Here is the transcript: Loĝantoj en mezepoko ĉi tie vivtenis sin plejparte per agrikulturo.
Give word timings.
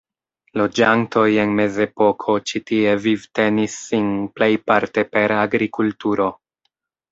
Loĝantoj 0.59 1.25
en 1.43 1.53
mezepoko 1.59 2.37
ĉi 2.53 2.63
tie 2.71 2.97
vivtenis 3.05 3.77
sin 3.91 4.09
plejparte 4.41 5.07
per 5.15 5.37
agrikulturo. 5.45 6.31